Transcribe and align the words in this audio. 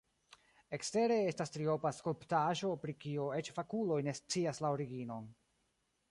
Ekstere 0.75 1.17
estas 1.31 1.51
triopa 1.57 1.91
skulptaĵo, 1.97 2.71
pri 2.85 2.95
kio 3.05 3.27
eĉ 3.41 3.51
fakuloj 3.59 3.99
ne 4.07 4.15
scias 4.21 4.63
la 4.65 4.73
originon. 4.79 5.29